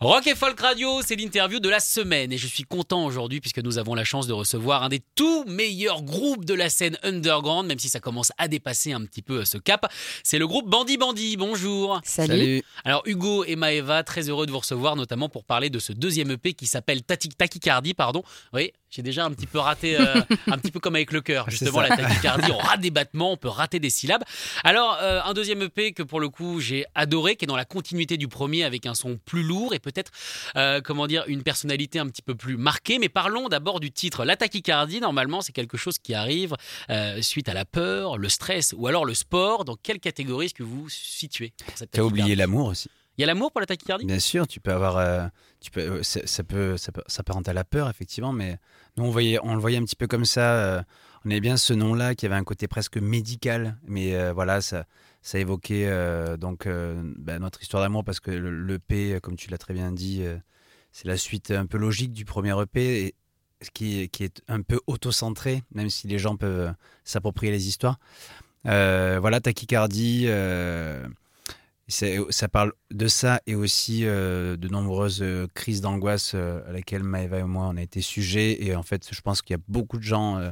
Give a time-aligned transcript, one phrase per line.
[0.00, 3.60] Rock et Folk Radio, c'est l'interview de la semaine et je suis content aujourd'hui puisque
[3.60, 7.66] nous avons la chance de recevoir un des tout meilleurs groupes de la scène underground,
[7.66, 9.90] même si ça commence à dépasser un petit peu ce cap.
[10.22, 11.38] C'est le groupe Bandy Bandy.
[11.38, 11.98] Bonjour.
[12.04, 12.62] Salut.
[12.84, 16.30] Alors Hugo et Maeva, très heureux de vous recevoir, notamment pour parler de ce deuxième
[16.30, 17.94] EP qui s'appelle Tachycardie.
[17.94, 18.22] Pardon.
[18.52, 21.50] Oui, j'ai déjà un petit peu raté, euh, un petit peu comme avec le cœur.
[21.50, 24.24] Justement, la tachycardie, on rate des battements, on peut rater des syllabes.
[24.64, 27.66] Alors, euh, un deuxième EP que pour le coup j'ai adoré, qui est dans la
[27.66, 30.12] continuité du premier avec un son plus lourd et peut-être,
[30.56, 32.98] euh, comment dire, une personnalité un petit peu plus marquée.
[32.98, 34.24] Mais parlons d'abord du titre.
[34.24, 36.56] La tachycardie, normalement, c'est quelque chose qui arrive
[36.88, 39.66] euh, suite à la peur, le stress ou alors le sport.
[39.66, 41.52] Dans quelle catégorie est-ce que vous vous situez
[41.90, 42.88] T'as oublié l'amour aussi.
[43.18, 44.04] Il y a l'amour pour la tachycardie?
[44.04, 45.26] Bien sûr, tu peux avoir, euh,
[45.60, 48.58] tu peux, euh, ça, ça peut, ça peut s'apparenter à la peur effectivement, mais
[48.96, 50.52] nous on voyait, on le voyait un petit peu comme ça.
[50.56, 50.82] euh,
[51.24, 54.84] on aimait bien ce nom-là qui avait un côté presque médical, mais voilà, ça,
[55.22, 55.90] ça évoquait
[56.38, 60.22] donc bah, notre histoire d'amour parce que le, l'EP, comme tu l'as très bien dit,
[60.92, 63.14] c'est la suite un peu logique du premier EP et
[63.74, 67.98] qui, qui est un peu auto-centré, même si les gens peuvent s'approprier les histoires.
[68.62, 70.28] Voilà, tachycardie.
[71.88, 77.02] Ça parle de ça et aussi euh, de nombreuses euh, crises d'angoisse euh, à laquelle
[77.04, 78.64] Maëva et moi on a été sujets.
[78.64, 80.50] Et en fait, je pense qu'il y a beaucoup de gens, euh,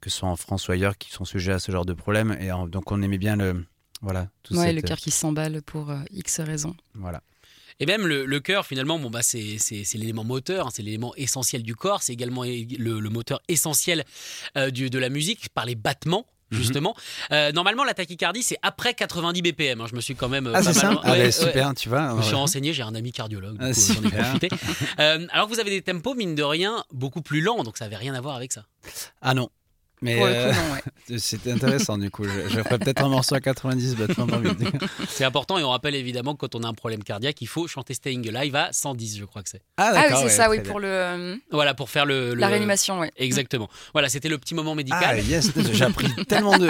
[0.00, 2.36] que ce soit en France ou ailleurs, qui sont sujets à ce genre de problème.
[2.40, 3.64] Et en- donc on aimait bien le.
[4.00, 4.28] Voilà.
[4.42, 6.74] tout Ouais, cette- le cœur qui s'emballe pour euh, X raisons.
[6.94, 7.22] Voilà.
[7.80, 9.56] Et même le, le cœur, finalement, bon, bah, c'est,
[9.94, 14.04] l'élément moteur, hein, c'est l'élément essentiel du corps, c'est également le, le moteur essentiel
[14.56, 16.24] euh, du- de la musique par les battements.
[16.50, 16.58] Mhm.
[16.58, 16.94] Justement,
[17.32, 19.80] Euh, normalement la tachycardie c'est après 90 BPM.
[19.80, 19.86] hein.
[19.90, 21.30] Je me suis quand même euh, Ah, c'est ça mal- Ah, ouais, bah, ouais.
[21.32, 22.10] super, tu vois.
[22.10, 24.24] Je me suis renseigné, j'ai un ami cardiologue, Ah, coup, j'en ai super.
[24.24, 24.48] profité.
[25.00, 27.86] Euh, alors que vous avez des tempos, mine de rien, beaucoup plus lents, donc ça
[27.86, 28.64] n'avait rien à voir avec ça.
[29.22, 29.48] Ah non.
[30.02, 31.18] Mais euh, ouais.
[31.18, 32.24] c'était intéressant du coup.
[32.24, 34.58] Je, je ferais peut-être un morceau à 90 battements par minute.
[35.08, 37.66] C'est important et on rappelle évidemment que quand on a un problème cardiaque, il faut
[37.68, 39.62] chanter Staying Alive à 110, je crois que c'est.
[39.76, 42.34] Ah oui, d'accord, c'est ouais, ça, oui, pour le, euh, Voilà, pour faire le.
[42.34, 43.10] la le- réanimation, ouais.
[43.16, 43.68] Exactement.
[43.92, 45.24] Voilà, c'était le petit moment Ah médical.
[45.26, 46.68] yes, j'ai appris tellement de.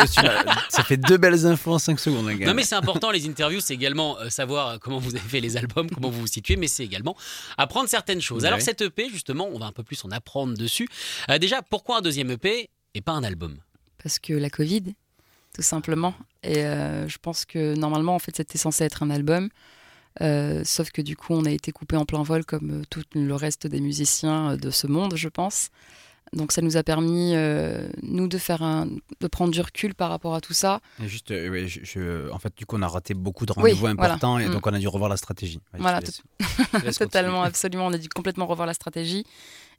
[0.69, 2.47] Ça fait deux belles infos en 5 secondes, les gars.
[2.47, 5.41] Non mais c'est important les interviews, c'est également euh, savoir euh, comment vous avez fait
[5.41, 7.17] les albums, comment vous vous situez, mais c'est également
[7.59, 8.43] apprendre certaines choses.
[8.43, 8.49] Ouais.
[8.49, 10.89] Alors cette EP justement, on va un peu plus en apprendre dessus.
[11.31, 13.57] Euh, déjà, pourquoi un deuxième EP et pas un album
[14.03, 14.95] Parce que la Covid,
[15.55, 16.15] tout simplement.
[16.43, 19.49] Et euh, je pense que normalement, en fait, c'était censé être un album.
[20.21, 23.03] Euh, sauf que du coup, on a été coupé en plein vol comme euh, tout
[23.15, 25.71] le reste des musiciens de ce monde, je pense.
[26.33, 28.87] Donc ça nous a permis, euh, nous, de, faire un,
[29.21, 30.81] de prendre du recul par rapport à tout ça.
[31.03, 33.53] Et juste, euh, ouais, je, je- en fait, du coup, on a raté beaucoup de
[33.53, 34.15] Oui, rendez-vous voilà.
[34.15, 34.53] importants et Mm.
[34.53, 35.61] donc on a dû revoir la stratégie.
[35.73, 36.01] Ouais, Voilà,
[36.99, 37.87] Totalement, absolument.
[37.87, 39.25] On a dû complètement revoir la stratégie.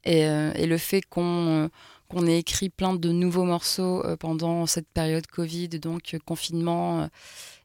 [0.06, 1.68] Et, euh, et le fait qu'on euh,
[2.08, 7.02] qu'on ait écrit plein de nouveaux morceaux euh, pendant cette période Covid, donc euh, confinement
[7.02, 7.08] euh,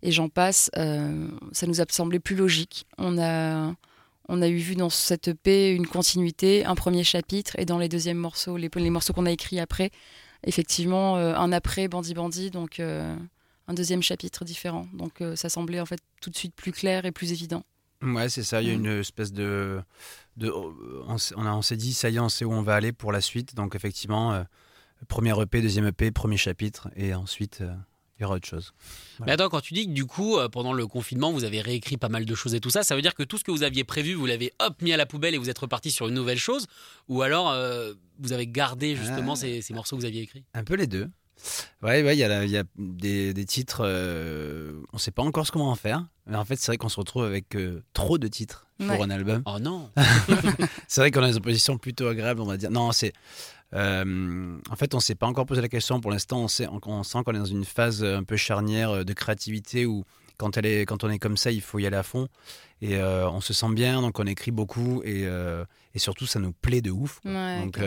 [0.03, 2.87] et j'en passe, ça nous a semblé plus logique.
[2.97, 3.75] On a,
[4.29, 7.91] on a eu vu dans cette EP une continuité, un premier chapitre, et dans les
[7.91, 9.91] deuxièmes morceaux, les, les morceaux qu'on a écrits après,
[10.47, 14.87] effectivement, un après Bandit Bandit, donc un deuxième chapitre différent.
[14.95, 17.63] Donc ça semblait en fait tout de suite plus clair et plus évident.
[18.03, 18.63] Ouais, c'est ça.
[18.63, 18.85] Il y a Mm.
[18.87, 19.83] une espèce de.
[20.41, 20.51] De
[21.07, 23.13] on s'est on s'est dit, ça y est, on sait où on va aller pour
[23.13, 23.55] la suite.
[23.55, 24.43] Donc, effectivement, euh,
[25.09, 26.89] premier EP, deuxième EP, premier chapitre.
[26.97, 27.73] Et ensuite, euh,
[28.19, 28.73] il y aura autre chose.
[29.25, 31.97] Mais attends, quand tu dis que du coup, euh, pendant le confinement, vous avez réécrit
[31.97, 33.63] pas mal de choses et tout ça, ça veut dire que tout ce que vous
[33.63, 36.15] aviez prévu, vous l'avez hop mis à la poubelle et vous êtes reparti sur une
[36.15, 36.67] nouvelle chose?
[37.09, 39.37] Ou alors euh, vous avez gardé justement Ah.
[39.37, 40.45] ces, ces morceaux que vous aviez écrits?
[40.53, 41.09] Un peu les deux.
[41.83, 45.11] Ouais, ouais, il y a, la- il y a des, des titres, euh, on sait
[45.11, 46.07] pas encore ce qu'on va en faire.
[46.27, 49.03] Mais en fait, c'est vrai qu'on se retrouve avec euh, trop de titres pour Ouais.
[49.03, 49.43] un album.
[49.47, 49.91] Oh non
[50.89, 52.71] C'est vrai qu'on a des positions plutôt agréables, on va dire.
[52.71, 53.13] Non, c'est.
[53.75, 56.01] euh, en fait, on s'est pas encore posé la question.
[56.01, 58.91] Pour l'instant, on, sait- on, on sent qu'on est dans une phase un peu charnière
[58.91, 60.05] euh, de créativité où,
[60.37, 62.29] quand, elle est, quand on est comme ça, il faut y aller à fond.
[62.83, 65.03] Et euh, on se sent bien, donc on écrit beaucoup.
[65.05, 65.65] Et, euh,
[65.95, 67.21] et surtout, ça nous plaît de ouf.
[67.25, 67.79] Ouais, donc.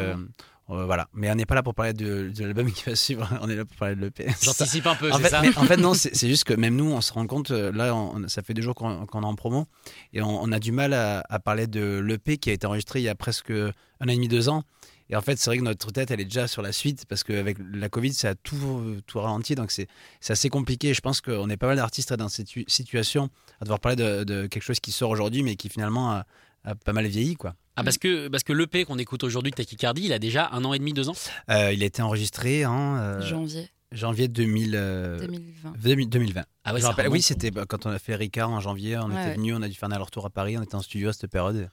[0.70, 1.08] Euh, voilà.
[1.14, 3.28] Mais on n'est pas là pour parler de, de l'album qui va suivre.
[3.42, 4.28] On est là pour parler de l'EP.
[4.42, 6.92] J'anticipe un peu, En fait, ça mais en fait, non, c'est juste que même nous,
[6.92, 9.66] on se rend compte, euh, là, on- ça fait deux jours qu'on est en promo,
[10.14, 13.00] et on, on a du mal à, à parler de l'EP qui a été enregistré
[13.00, 13.72] il y a presque un
[14.02, 14.64] an et demi, deux ans.
[15.10, 17.24] Et en fait, c'est vrai que notre tête, elle est déjà sur la suite parce
[17.26, 19.54] qu'avec la Covid, ça a tout, tout ralenti.
[19.54, 19.88] Donc, c'est
[20.28, 20.94] assez compliqué.
[20.94, 23.30] Je pense qu'on est pas mal d'artistes dans cette tu- situation
[23.60, 26.26] à devoir parler de, de quelque chose qui sort aujourd'hui, mais qui finalement a,
[26.64, 27.36] a pas mal vieilli.
[27.36, 27.54] Quoi.
[27.76, 30.64] Ah, parce que, parce que l'EP qu'on écoute aujourd'hui de Tachycardie, il a déjà un
[30.64, 31.16] an et demi, deux ans?
[31.50, 35.74] Euh, il a été enregistré en euh, Janvier janvier 2000, euh, 2020.
[35.80, 36.44] 2000 2020.
[36.64, 38.98] Ah ouais, Je rappelle- oui, c'était bah, quand on a fait Ricard en janvier.
[38.98, 39.34] On Ouais, était ouais.
[39.36, 40.58] venu, on a dû faire un aller-retour à Paris.
[40.58, 41.70] On était en studio à cette période.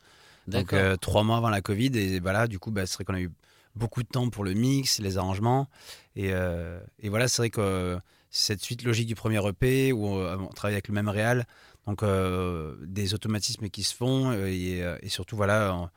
[0.46, 0.78] Donc D'accord.
[0.78, 1.90] euh, trois mois avant la Covid.
[1.98, 3.30] Et voilà, du coup, bah, c'est vrai qu'on a eu
[3.74, 5.68] beaucoup de temps pour le mix, les arrangements.
[6.14, 7.98] Et, euh, et voilà, c'est vrai que euh,
[8.28, 11.46] cette suite logique du premier EP où euh, on travaille avec le même réal.
[11.86, 14.30] Donc euh, des automatismes qui se font.
[14.30, 15.90] euh, et, euh, et surtout, voilà,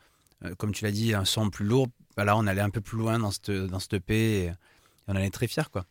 [0.58, 1.88] comme tu l'as dit, un son plus lourd.
[2.18, 4.46] Bah, là, on allait un peu plus loin dans cette, dans cette EP.
[4.46, 4.52] Et,
[5.08, 5.86] on est très fiers, quoi.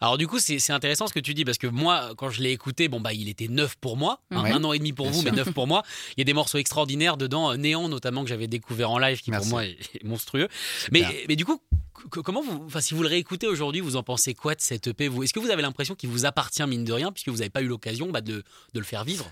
[0.00, 2.40] Alors du coup, c'est c'est intéressant ce que tu dis parce que moi, quand je
[2.42, 4.52] l'ai écouté, bon bah il était neuf pour moi, hein, Ouais.
[4.52, 5.30] un an et demi pour Bien vous, sûr.
[5.32, 5.82] mais neuf pour moi.
[6.16, 9.20] Il y a des morceaux extraordinaires dedans, euh, Néant notamment que j'avais découvert en live,
[9.20, 9.48] qui Merci.
[9.48, 10.48] pour moi est, monstrueux.
[10.92, 11.60] Mais, mais du coup,
[12.10, 15.08] comment vous, enfin si vous le réécoutez aujourd'hui, vous en pensez quoi de cette EP
[15.08, 15.24] vous?
[15.24, 17.62] Est-ce que vous avez l'impression qu'il vous appartient mine de rien puisque vous n'avez pas
[17.62, 18.44] eu l'occasion bah, de,
[18.74, 19.30] de le faire vivre?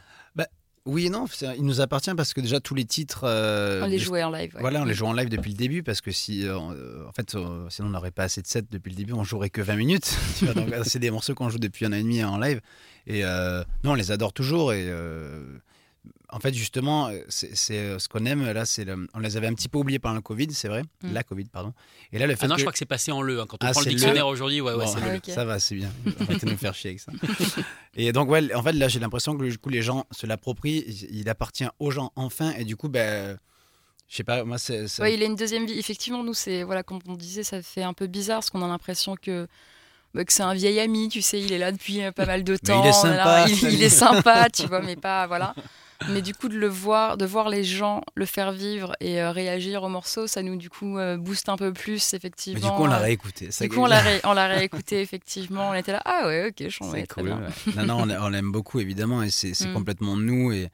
[0.87, 3.25] Oui et non, il nous appartient parce que déjà tous les titres.
[3.25, 4.55] euh, On les jouait en live.
[4.55, 4.61] ouais.
[4.61, 7.35] Voilà, on les joue en live depuis le début parce que si, euh, en fait,
[7.35, 9.77] euh, sinon on n'aurait pas assez de sets depuis le début, on jouerait que 20
[9.77, 10.17] minutes.
[10.45, 12.61] euh, c'est des morceaux qu'on joue depuis un an et demi en live.
[13.09, 14.73] Et euh, non, on les adore toujours.
[14.73, 15.59] Et euh,
[16.31, 18.65] en fait, justement, euh, c'est euh, ce qu'on aime là.
[18.67, 21.13] C'est le- on les avait un petit peu oubliés pendant le Covid, c'est vrai, Mm.
[21.13, 21.73] la Covid, pardon.
[22.13, 23.41] Et là, le fait Ah non, que je crois que c'est passé en le.
[23.41, 23.47] hein.
[23.49, 23.97] Quand on Ah, prend le c'est le.
[23.97, 25.33] dictionnaire aujourd'hui, ouais, ouais, Bon, c'est Ah, le.
[25.33, 25.91] ça va, c'est bien.
[26.21, 27.13] Arrêtez de nous faire chier avec ça.
[27.95, 30.85] Et donc, ouais, en fait, là, j'ai l'impression que du coup, les gens se l'approprient.
[31.11, 32.53] Il appartient aux gens enfin.
[32.59, 33.39] Et du coup, ben,
[34.09, 34.89] je sais pas, moi, c'est.
[34.89, 35.79] c'est- Ouais, il a une deuxième vie.
[35.79, 38.69] Effectivement, nous, c'est voilà, comme on disait, ça fait un peu bizarre parce qu'on a
[38.69, 39.47] l'impression que
[40.15, 42.43] bah, que c'est un vieil ami, tu sais, il est là depuis euh, pas mal
[42.43, 42.83] de temps.
[42.83, 45.55] il est sympa, il est sympa, tu vois, mais pas voilà.
[46.11, 49.31] Mais du coup, de le voir, de voir les gens le faire vivre et euh,
[49.33, 52.61] réagir au morceau, ça nous du coup euh, booste un peu plus, effectivement.
[52.63, 53.51] Mais du coup, on l'a Euh, réécouté.
[53.51, 55.71] Ça Du coup, on l'a ré- on l'a réécouté effectivement.
[55.71, 57.31] On était là, ah ouais, ok, je C'est très cool.
[57.31, 57.41] bien.
[57.41, 57.73] ouais.
[57.77, 59.73] Non, non, on, l'a- on l'aime beaucoup, évidemment, et c'est c'est Mm.
[59.75, 60.53] complètement nous.
[60.53, 60.69] Et,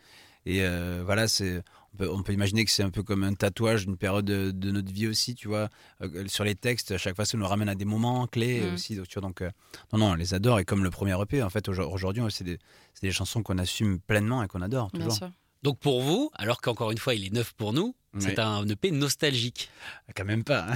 [0.47, 1.63] et euh, voilà, c'est.
[1.95, 4.51] On peut, on peut imaginer que c'est un peu comme un tatouage d'une période de,
[4.51, 5.69] de notre vie aussi, tu vois.
[6.01, 8.73] Euh, sur les textes, à chaque fois, ça nous ramène à des moments clés Mm.
[8.75, 8.97] aussi.
[8.97, 9.51] donc, Tu vois, donc, euh,
[9.93, 10.59] non, non, on les adore.
[10.59, 12.59] Et comme le premier EP, en fait, aujourd- aujourd'hui, c'est des,
[12.95, 15.17] c'est des chansons qu'on assume pleinement et qu'on adore, Bien toujours.
[15.19, 15.31] sûr.
[15.63, 18.91] Donc pour vous, alors qu'encore une fois il est neuf pour nous, c'est un EP
[18.91, 19.71] nostalgique.
[20.09, 20.67] Ah, Quand même pas.
[20.71, 20.75] hein.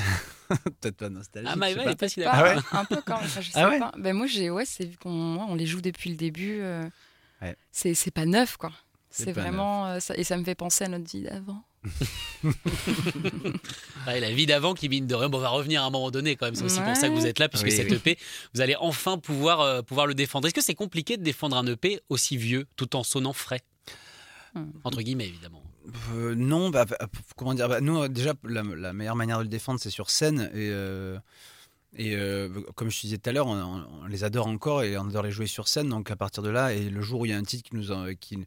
[0.81, 1.51] Peut-être pas nostalgique.
[1.53, 2.35] Ah Maëva, elle est pas si d'accord.
[2.37, 3.25] Ah ouais un peu quand même.
[3.25, 3.93] enfin, je sais Ah ouais pas.
[3.99, 6.59] Ben moi, j'ai, ouais, c'est vu qu'on moi, on les joue depuis le début.
[6.61, 6.87] euh,
[7.43, 7.57] Ouais.
[7.73, 8.71] c'est, c'est pas neuf, quoi.
[9.25, 9.87] C'est vraiment.
[9.87, 11.63] euh, ça, et ça me fait penser à notre vie d'avant.
[14.07, 16.11] Ouais, la vie d'avant qui mine de rien, bon, on va revenir à un moment
[16.11, 16.55] donné quand même.
[16.55, 17.97] C'est aussi pour ça que vous êtes là, puisque Oui, cet oui.
[17.97, 18.19] EP,
[18.55, 20.47] vous allez enfin pouvoir, euh, pouvoir le défendre.
[20.47, 23.61] Est-ce que c'est compliqué de défendre un EP aussi vieux, tout en sonnant frais?
[24.55, 24.67] Hmm.
[24.85, 25.63] Entre guillemets, évidemment.
[26.15, 26.85] Euh, non, bah,
[27.37, 30.51] comment dire bah, Nous, déjà, la, la meilleure manière de le défendre, c'est sur scène.
[30.55, 31.19] Et, euh,
[31.97, 34.83] et euh, comme je te disais tout à l'heure, on, on- on les adore encore
[34.83, 35.89] et on adore les jouer sur scène.
[35.89, 37.77] Donc à partir de là, et le jour où il y a un titre qui
[37.77, 38.39] nous en- qui,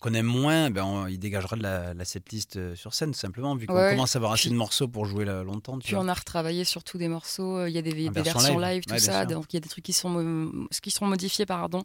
[0.00, 3.18] qu'on aime moins, ben, on- il dégagera de la, la setlist euh, sur scène, tout
[3.18, 3.90] simplement, vu qu'on Ouais.
[3.92, 5.78] commence à avoir assez de morceaux pour jouer là, longtemps.
[5.78, 6.02] Tu Puis vois.
[6.04, 7.58] on a retravaillé sur tous des morceaux.
[7.58, 8.74] euh, Il y a des, des version versions live.
[8.76, 9.26] live, tout Ouais, ça.
[9.26, 10.50] Donc il y a des trucs qui sont,
[10.82, 11.84] qui sont modifiés pardon,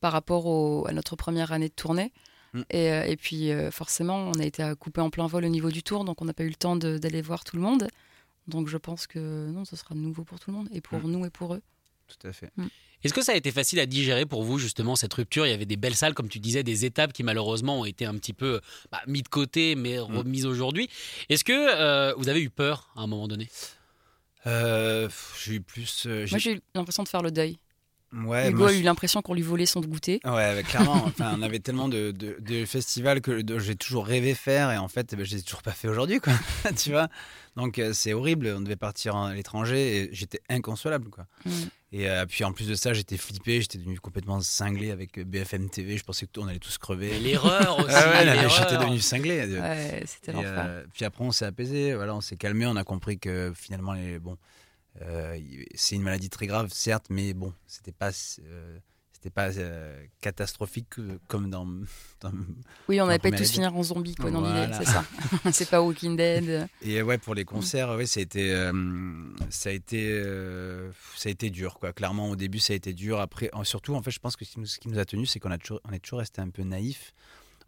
[0.00, 2.12] par rapport au- à notre première année de tournée.
[2.54, 2.60] Mm.
[2.70, 5.82] Et, euh, et puis forcément, on a été coupé en plein vol au niveau du
[5.82, 7.86] tour, donc on n'a pas eu le temps d'aller voir tout le monde.
[8.48, 11.10] Donc je pense que non, ce sera nouveau pour tout le monde, et pour Mm.
[11.12, 11.62] nous et pour eux.
[12.18, 12.50] Tout à fait.
[13.02, 15.46] Est-ce que ça a été facile à digérer pour vous, justement, cette rupture?
[15.46, 18.04] Il y avait des belles salles, comme tu disais, des étapes qui malheureusement ont été
[18.04, 18.60] un petit peu
[18.92, 20.90] bah, mis de côté, mais remises aujourd'hui.
[21.30, 23.48] Est-ce que euh, vous avez eu peur à un moment donné?
[24.46, 25.08] Euh,
[25.42, 26.04] j'ai eu plus.
[26.06, 27.58] euh, Moi, j'ai eu l'impression de faire le deuil.
[28.12, 30.20] ouais, Hugo moi, a eu l'impression qu'on lui volait son goûter.
[30.24, 31.02] Ouais, bah, clairement.
[31.06, 34.88] enfin, on avait tellement de, de, de festivals que j'ai toujours rêvé faire et en
[34.88, 36.32] fait, bah, je l'ai toujours pas fait aujourd'hui, quoi.
[36.76, 37.08] tu vois?
[37.56, 38.52] Donc c'est horrible.
[38.56, 41.26] On devait partir à l'étranger et j'étais inconsolable, quoi.
[41.44, 41.50] Mm.
[41.92, 43.60] Et euh, puis en plus de ça, j'étais flippé.
[43.60, 45.96] J'étais devenu complètement cinglé avec euh, BFM TV.
[45.96, 47.18] Je pensais qu'on allait tous crever.
[47.18, 47.88] L'erreur aussi.
[47.92, 49.44] Ah ouais, j'étais devenu cinglé.
[49.58, 50.64] Ouais, c'était l'enfer.
[50.66, 53.92] euh, puis après, on s'est apaisé, voilà, on s'est calmé, on a compris que finalement,
[53.92, 54.36] les, bon,
[55.02, 55.36] euh,
[55.74, 58.10] c'est une maladie très grave, certes, mais bon, c'était pas,
[58.44, 58.78] euh,
[59.22, 61.66] c'était pas euh, catastrophique euh, comme dans.
[62.22, 62.32] dans-
[62.88, 64.78] Oui, on n'avait pas tous finir en zombie, quoi, dans l'idée, Voilà.
[64.78, 65.04] c'est ça.
[65.52, 66.66] c'est pas Walking Dead.
[66.82, 68.72] Et ouais, pour les concerts, ouais, ça a été, euh,
[69.50, 71.92] ça a été, euh, ça a été dur, quoi.
[71.92, 73.20] Clairement, au début, ça a été dur.
[73.20, 75.58] Après, surtout, en fait, je pense que ce qui nous, a tenus, c'est qu'on a
[75.58, 77.12] toujours, on est toujours resté un peu naïf.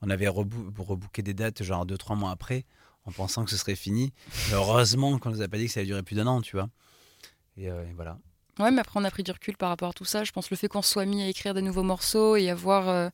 [0.00, 2.64] On avait rebou- rebooké des dates, genre deux, trois mois après,
[3.04, 4.14] en pensant que ce serait fini.
[4.49, 6.56] Mais heureusement qu'on nous a pas dit que ça allait durer plus d'un an, tu
[6.56, 6.71] vois.
[7.59, 8.18] Et, et voilà.
[8.59, 10.25] Ouais, mais après, on a pris du recul par rapport à tout ça.
[10.25, 13.09] Je pense le fait qu'on soit mis à écrire des nouveaux morceaux et avoir, euh,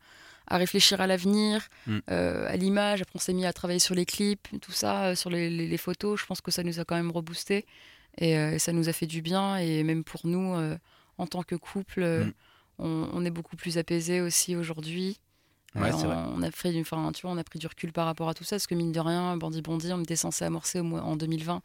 [0.49, 1.99] à réfléchir à l'avenir, Mm.
[2.11, 3.03] euh, à l'image.
[3.03, 5.69] Après, on s'est mis à travailler sur les clips, tout ça, euh, sur les, les-
[5.69, 6.21] les photos.
[6.21, 7.67] Je pense que ça nous a quand même reboosté
[8.19, 9.57] et euh, ça nous a fait du bien.
[9.59, 10.55] Et même pour nous,
[11.19, 12.33] en tant que couple, Mm.
[12.81, 15.19] on, on est beaucoup plus apaisés aussi aujourd'hui.
[15.75, 18.35] Ouais, on a pris, enfin, tu vois, on a pris du recul par rapport à
[18.35, 21.03] tout ça, parce que mine de rien, Bandit Bandit, on était censé amorcer au mois,
[21.03, 21.61] en 2020,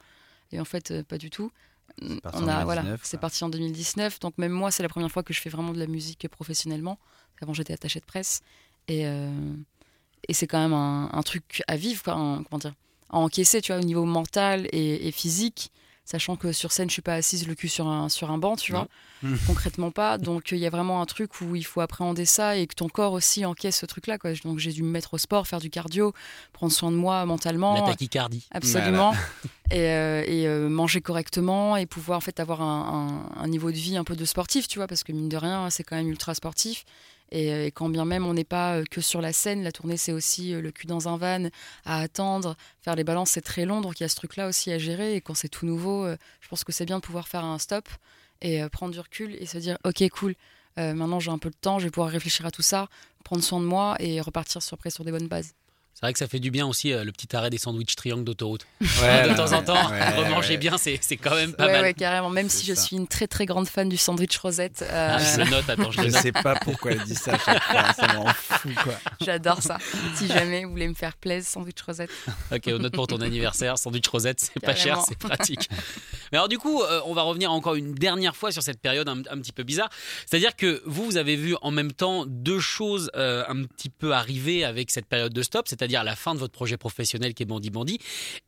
[0.51, 1.51] et en fait, pas du tout.
[2.02, 4.20] On a, voilà, 2019, c'est parti en 2019.
[4.20, 6.98] Donc même moi, c'est la première fois que je fais vraiment de la musique professionnellement.
[7.42, 8.42] Avant, j'étais attachée de presse,
[8.88, 9.30] et, euh,
[10.30, 12.74] et c'est quand même un, un truc à vivre, quoi, un- comment dire,
[13.10, 15.72] à encaisser, tu vois, au niveau mental et, et physique.
[16.06, 18.58] Sachant que sur scène, je suis pas assise le cul sur un, sur un banc,
[18.58, 18.88] tu vois.
[19.22, 19.36] Mm.
[19.48, 20.18] Concrètement pas.
[20.18, 22.90] Donc il y a vraiment un truc où il faut appréhender ça et que ton
[22.90, 24.18] corps aussi encaisse ce truc-là.
[24.18, 24.34] Quoi.
[24.44, 26.14] Donc j'ai dû me mettre au sport, faire du cardio,
[26.52, 27.74] prendre soin de moi mentalement.
[27.86, 28.46] La tachycardie.
[28.52, 29.14] Absolument.
[29.72, 33.72] Et, euh, et, euh, manger correctement et pouvoir en fait avoir un, un- un niveau
[33.72, 35.96] de vie un peu de sportif, tu vois, parce que mine de rien, c'est quand
[35.96, 36.86] même ultra sportif.
[37.34, 39.72] Et, euh, et quand bien même on n'est pas euh, que sur la scène, la
[39.72, 41.50] tournée c'est aussi euh, le cul dans un van,
[41.84, 44.72] à attendre, faire les balances c'est très long, donc il y a ce truc-là aussi
[44.72, 45.16] à gérer.
[45.16, 46.08] Et quand c'est tout nouveau,
[46.42, 47.90] je pense que c'est bien de pouvoir faire un stop
[48.42, 50.36] et prendre du recul et se dire ok cool,
[50.78, 52.88] maintenant j'ai un peu de temps, je vais pouvoir réfléchir à tout ça,
[53.24, 55.54] prendre soin de moi et repartir sur, sur des bonnes bases.
[55.94, 58.24] C'est vrai que ça fait du bien aussi euh, le petit arrêt des sandwichs triangles
[58.26, 58.66] d'autoroute.
[58.82, 58.88] Ouais,
[59.24, 60.58] de là, temps en temps, ouais, remanger ouais.
[60.58, 61.82] bien, c'est c'est quand même pas ouais, mal.
[61.84, 62.30] ouais, carrément.
[62.30, 65.42] Même si je suis une très très grande fan du sandwich rosette, euh, Ah, je
[65.42, 66.22] le note, attends, je le Je note.
[66.22, 68.94] sais pas pourquoi elle dit ça à chaque fois, ça me rend fou quoi.
[69.22, 69.78] j'adore ça.
[70.16, 72.10] si jamais vous voulez me faire plaisir, sandwich rosette.
[72.52, 75.70] Ok, on note pour ton anniversaire, sandwich rosette, c'est pas cher, c'est pratique.
[76.32, 79.08] Mais alors du coup, euh, on va revenir encore une dernière fois sur cette période
[79.08, 79.90] un, un petit peu bizarre.
[80.26, 84.14] C'est-à-dire que vous, vous avez vu en même temps deux choses euh, un petit peu
[84.14, 87.46] arriver avec cette période de stop, c'est-à-dire la fin de votre projet professionnel qui est
[87.46, 88.00] Bandit Bandit,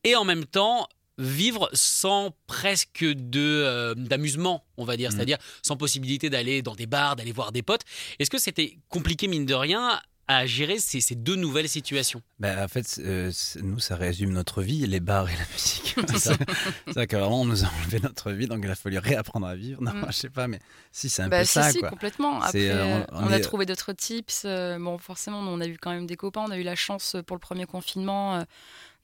[0.05, 0.87] et en même temps
[1.17, 5.15] vivre sans presque de euh, d'amusement, on va dire, Mhm.
[5.17, 7.81] c'est-à-dire sans possibilité d'aller dans des bars, d'aller voir des potes.
[8.19, 12.63] Est-ce que c'était compliqué mine de rien à gérer ces, ces deux nouvelles situations Bah,
[12.63, 15.95] en fait, euh, nous, ça résume notre vie, les bars et la musique.
[16.09, 16.33] c'est ça.
[16.87, 19.45] C'est ça que vraiment, on nous a enlevé notre vie, donc il a fallu réapprendre
[19.47, 19.81] à vivre.
[19.83, 20.05] Non, Mm.
[20.07, 20.59] je sais pas, mais
[20.91, 21.89] si, c'est un Bah, peu si, ça, si, quoi.
[21.89, 22.41] complètement.
[22.41, 24.43] Après, euh, on- a trouvé d'autres tips.
[24.45, 26.43] euh, bon, forcément, on a eu quand même des copains.
[26.47, 28.43] On a eu la chance pour le premier confinement euh,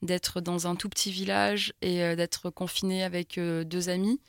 [0.02, 4.20] d'être dans un tout petit village et euh, d'être confiné avec euh, deux amis.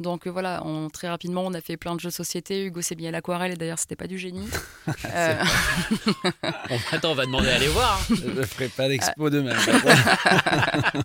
[0.00, 2.64] Donc euh, voilà, on, très rapidement, on a fait plein de jeux de société.
[2.64, 4.48] Hugo s'est mis à l'aquarelle et d'ailleurs, c'était pas du génie.
[5.04, 5.42] Euh,
[6.70, 7.98] On- Attends, on va demander à aller voir.
[8.10, 8.14] hein.
[8.14, 9.54] Je ne ferai pas d'expo demain.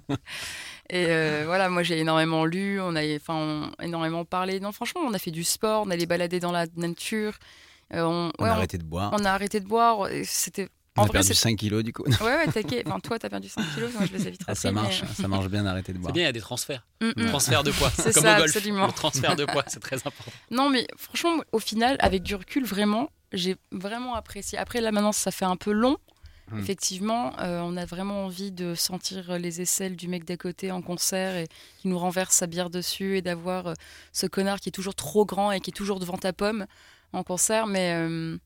[0.90, 3.02] Et euh, voilà, moi j'ai énormément lu, on a
[3.82, 4.60] énormément parlé.
[4.60, 7.34] Non, franchement, on a fait du sport, on allait balader dans la nature.
[7.94, 9.10] Euh, on, on ouais, a on- arrêté de boire.
[9.14, 10.08] on a arrêté de boire.
[10.10, 10.70] et C'était.
[10.98, 12.04] On En a vrai, perdu c'est- 5 kilos, du coup.
[12.04, 12.88] Ouais, ouais, t'inquiète.
[12.88, 15.04] Enfin, toi, t'as perdu 5 kilos, moi, je les ai vite Ah, ça mais- marche,
[15.14, 16.14] ça marche bien d'arrêter de C'est boire.
[16.14, 16.86] bien, il y a des transferts.
[17.02, 17.26] Mm, mm.
[17.28, 18.56] Transfert de poids, C'est comme ça, au golf.
[18.56, 18.88] absolument.
[18.88, 20.32] Le transfert de poids, c'est très important.
[20.52, 24.58] Non, mais franchement, au final, avec du recul, vraiment, j'ai vraiment apprécié.
[24.58, 25.98] Après, là, maintenant, ça fait un peu long.
[26.52, 26.60] Hmm.
[26.60, 30.82] Effectivement, euh, on a vraiment envie de sentir les aisselles du mec d'à côté en
[30.84, 31.48] concert et
[31.80, 33.74] qui nous renverse sa bière dessus et d'avoir euh,
[34.14, 36.68] ce connard qui est toujours trop grand et qui est toujours devant ta pomme
[37.14, 37.66] en concert.
[37.66, 38.38] Mais euh,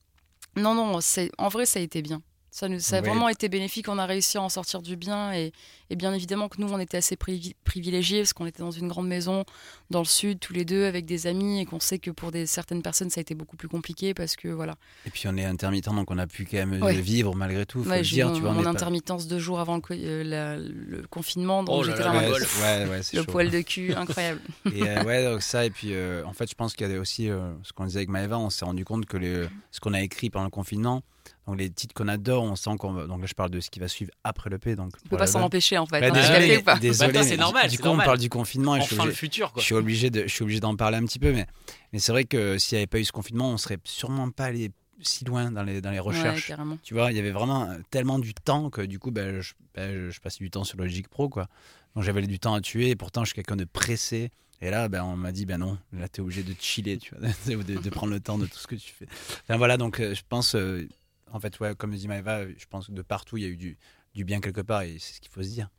[0.56, 2.22] non, non, c'est en vrai, ça a été bien.
[2.52, 3.88] Ça, nous, ça a vraiment été bénéfique.
[3.90, 5.32] On a réussi à en sortir du bien.
[5.34, 5.52] Et,
[5.92, 8.88] et bien évidemment que nous, on était assez privi- privilégiés parce qu'on était dans une
[8.88, 9.46] grande maison
[9.92, 11.62] dans le sud, tous les deux, avec des amis.
[11.62, 14.36] Et qu'on sait que pour des, certaines personnes, ça a été beaucoup plus compliqué parce
[14.36, 14.76] que voilà.
[15.06, 16.96] Et puis on est intermittent, donc on a pu quand même Ouais.
[17.00, 17.84] vivre malgré tout.
[17.84, 18.50] Faut Ouais, le j'ai eu dire, mon, tu vois.
[18.50, 21.64] on mon pas- intermittence deux jours avant le, euh, la- le confinement.
[21.64, 22.62] Donc Oh j'étais là, le mode, Ouais, golf.
[22.64, 23.32] ouais, ouais, c'est le chaud.
[23.32, 24.42] poil de cul, incroyable.
[24.74, 27.00] Et euh, ouais, donc ça, et puis euh, en fait, je pense qu'il y a
[27.00, 29.94] aussi euh, ce qu'on disait avec Maëva, on s'est rendu compte que les, ce qu'on
[29.94, 31.04] a écrit pendant le confinement,
[31.50, 32.94] donc les titres qu'on adore, on sent qu'on.
[33.08, 34.76] Donc là, je parle de ce qui va suivre après le P.
[34.76, 36.00] Donc On peut pas s'en empêcher en fait.
[36.00, 38.76] Ouais, hein, désolé, ou pas désolé, Bah, c'est normal, Du coup, on parle du confinement
[38.76, 39.60] et je suis Enfin le futur, quoi.
[39.62, 41.48] je suis obligé de, je suis obligé d'en parler un petit peu, mais,
[41.92, 44.46] mais c'est vrai que s'il n'y avait pas eu ce confinement, on serait sûrement pas
[44.46, 46.48] allé si loin dans les, dans les recherches.
[46.48, 46.78] carrément.
[46.84, 49.54] tu vois, il y avait vraiment euh, tellement du temps que du coup, ben, je,
[49.74, 51.48] ben, je passais du temps sur Logic Pro, quoi.
[51.96, 54.30] Donc j'avais du temps à tuer, et pourtant je suis quelqu'un de pressé.
[54.62, 57.16] Et là, ben, on m'a dit, ben non, là, tu es obligé de chiller, tu
[57.16, 59.08] vois, de, de- de prendre le temps de tout ce que tu fais.
[59.46, 60.86] Enfin voilà, donc euh, je pense, euh,
[61.32, 63.58] en fait, ouais, comme dit Maëva, je pense que de partout, il y a eu
[63.58, 63.78] du,
[64.14, 65.70] du bien quelque part, et c'est ce qu'il faut se dire.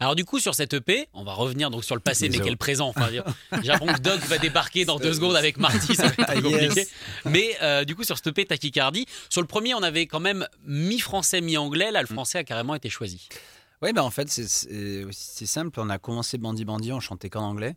[0.00, 2.56] Alors du coup sur cette EP, on va revenir donc sur le passé mais quel
[2.56, 2.88] présent.
[2.88, 3.10] Enfin,
[3.62, 6.68] Japon que Doc va débarquer dans deux secondes avec Marty, ça va être yes.
[6.68, 6.88] compliqué.
[7.24, 10.46] Mais euh, du coup sur cette EP Tachycardie, sur le premier on avait quand même
[10.64, 11.90] mi-français mi-anglais.
[11.90, 13.28] Là le français a carrément été choisi.
[13.82, 15.78] Oui, ben en fait, c'est simple.
[15.80, 17.76] On a commencé Bandit Bandit, on chantait qu'en anglais.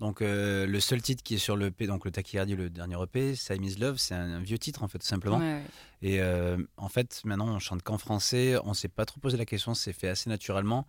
[0.00, 2.96] Donc, euh, le seul titre qui est sur le EP, donc le Tachycardie, le dernier
[3.02, 5.38] EP, Time is Love, c'est un, un vieux titre, en fait, tout simplement.
[5.38, 5.62] Ouais, ouais.
[6.02, 8.56] Et euh, en fait, maintenant, on chante qu'en français.
[8.64, 10.86] On s'est pas trop posé la question, c'est fait assez naturellement.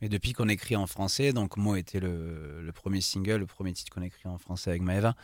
[0.00, 3.72] Mais depuis qu'on écrit en français, donc Mo était le, le premier single, le premier
[3.72, 5.14] titre qu'on écrit en français avec Maëva.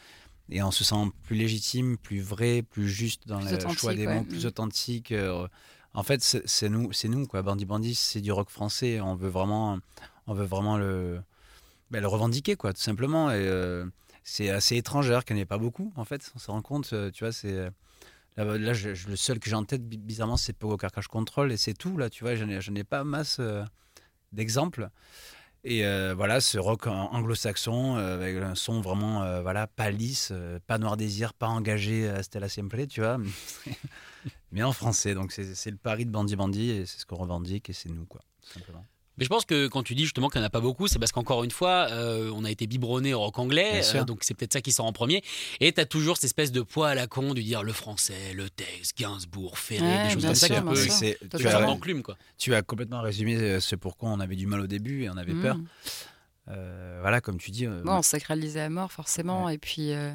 [0.50, 4.06] et on se sent plus légitime, plus vrai, plus juste dans Plus le choix des
[4.06, 4.14] ouais.
[4.20, 4.48] mots, plus Mm.
[4.48, 5.12] authentique.
[5.12, 5.46] euh,
[5.94, 7.42] en fait, c'est c'est nous, c'est nous quoi.
[7.42, 9.00] Bandit Bandit, c'est du rock français.
[9.02, 9.78] On veut vraiment,
[10.26, 11.20] on veut vraiment le,
[11.92, 13.30] ben, le revendiquer quoi, tout simplement.
[13.30, 13.84] Et euh,
[14.24, 15.92] c'est assez étrange qu'il n'y ait pas beaucoup.
[15.96, 17.70] En fait, on se rend compte, euh, tu vois, c'est
[18.36, 21.06] là, là, je- le seul que j'ai en tête bi- bizarrement, c'est Pogo Car Crash
[21.08, 22.10] Control et c'est tout là.
[22.10, 23.62] Tu vois, je n'ai pas masse euh,
[24.32, 24.88] d'exemples.
[25.64, 30.30] Et euh, voilà, ce rock anglo-saxon, euh, avec un son vraiment euh, voilà, pas lisse,
[30.32, 33.18] euh, pas noir désir, pas engagé à Stella Simple, tu vois.
[34.52, 37.70] Mais en français, donc c'est le pari de Bandy Bandy et c'est ce qu'on revendique
[37.70, 38.22] et c'est nous, quoi.
[39.18, 40.98] Mais je pense que quand tu dis justement qu'il n'y en a pas beaucoup, c'est
[40.98, 44.32] parce qu'encore une fois, euh, on a été biberonné au rock anglais, euh, donc c'est
[44.34, 45.22] peut-être ça qui sort en premier.
[45.60, 48.32] Et tu as toujours cette espèce de poids à la con du dire le français,
[48.34, 50.76] le texte, Gainsbourg, Ferré, Ouais, des choses comme ça sûr, qui peut.
[50.76, 50.92] sûr.
[50.92, 52.16] C'est- tu, as l'enclume, quoi.
[52.38, 55.16] tu as complètement résumé euh, ce pourquoi on avait du mal au début et on
[55.18, 55.56] avait peur.
[55.58, 55.66] Mm.
[56.48, 57.66] Euh, voilà, comme tu dis.
[57.66, 60.10] euh, Ouais, on sacralisait à mort forcément et puis euh,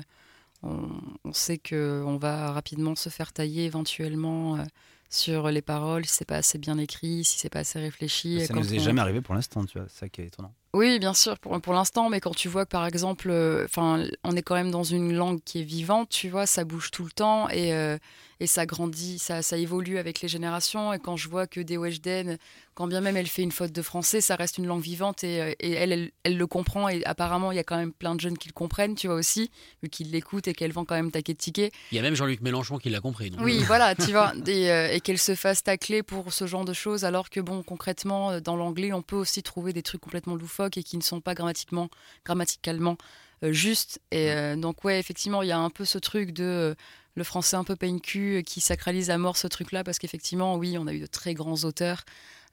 [0.64, 0.90] on,
[1.24, 4.64] on sait que on va rapidement se faire tailler éventuellement euh,
[5.10, 8.46] sur les paroles si c'est pas assez bien écrit, si c'est pas assez réfléchi.
[8.46, 10.26] ça Quand nous est on- jamais arrivé pour l'instant, tu vois, c'est ça qui est
[10.28, 10.54] étonnant.
[10.74, 14.36] Oui, bien sûr, pour, pour l'instant, mais quand tu vois que par exemple, euh, on
[14.36, 17.12] est quand même dans une langue qui est vivante, tu vois, ça bouge tout le
[17.12, 17.98] temps et, euh,
[18.40, 20.94] et ça grandit, ça, ça évolue avec les générations.
[20.94, 22.38] Et quand je vois que des Weshden,
[22.76, 25.42] quand bien même elle fait une faute de français, ça reste une langue vivante et,
[25.42, 26.90] euh, et elle, elle, elle le comprend.
[26.90, 29.16] Et apparemment, il y a quand même plein de jeunes qui le comprennent, tu vois
[29.16, 29.50] aussi,
[29.82, 31.74] vu qu'ils l'écoutent et qu'elle vend quand même taquet de tickets.
[31.92, 33.30] Il y a même Jean-Luc Mélenchon qui l'a compris.
[33.30, 36.66] donc, Oui, voilà, tu vois, et, euh, et qu'elle se fasse tacler pour ce genre
[36.66, 40.02] de choses, alors que bon, concrètement, euh, dans l'anglais, on peut aussi trouver des trucs
[40.02, 41.90] complètement loufoques et qui ne sont pas grammatiquement,
[42.26, 42.98] grammaticalement
[43.44, 44.00] euh, justes.
[44.12, 46.76] Et euh, donc ouais, effectivement, il y a un peu ce truc de
[47.18, 50.78] le français un peu peine-cul euh, qui sacralise à mort ce truc-là, parce qu'effectivement, oui,
[50.78, 52.06] on a eu de très grands auteurs.